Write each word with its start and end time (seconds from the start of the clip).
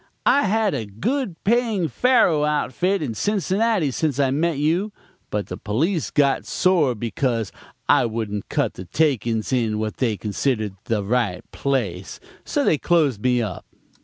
I 0.25 0.47
had 0.47 0.73
a 0.73 0.87
good 0.87 1.35
paying 1.43 1.87
faro 1.87 2.43
outfit 2.43 3.03
in 3.03 3.13
Cincinnati 3.13 3.91
since 3.91 4.19
I 4.19 4.31
met 4.31 4.57
you, 4.57 4.91
but 5.29 5.45
the 5.45 5.57
police 5.57 6.09
got 6.09 6.43
sore 6.47 6.95
because 6.95 7.51
I 7.87 8.07
wouldn't 8.07 8.49
cut 8.49 8.73
the 8.73 8.85
takings 8.85 9.53
in 9.53 9.77
what 9.77 9.97
they 9.97 10.17
considered 10.17 10.73
the 10.85 11.03
right 11.03 11.43
place, 11.51 12.19
so 12.43 12.63
they 12.63 12.79
closed 12.79 13.21
me 13.21 13.43
up.' 13.43 13.63